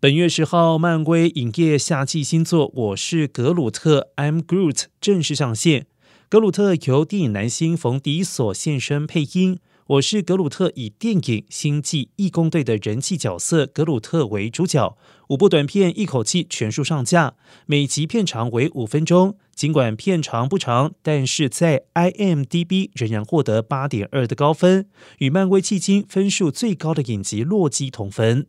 [0.00, 5.86] 本月十号，漫威影业夏季新作《我是格鲁特》（I'm Groot） 正式上线。
[6.28, 9.56] 格鲁特由电影男星冯迪所现身配音，
[9.88, 14.96] 《我是格鲁特》以电影《星际义工队》的人气角色格鲁特为主角。
[15.30, 17.34] 五部短片一口气全数上架，
[17.66, 19.36] 每集片长为五分钟。
[19.56, 24.88] 尽管片长不长，但是在 IMDB 仍然获得八点二的高分，
[25.18, 28.46] 与漫威迄今分数最高的影集《洛基》同分。